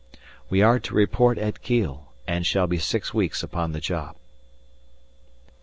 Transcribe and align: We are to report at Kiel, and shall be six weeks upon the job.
We 0.49 0.63
are 0.63 0.79
to 0.79 0.95
report 0.95 1.37
at 1.37 1.61
Kiel, 1.61 2.11
and 2.27 2.43
shall 2.43 2.65
be 2.65 2.79
six 2.79 3.13
weeks 3.13 3.43
upon 3.43 3.71
the 3.71 3.79
job. 3.79 4.15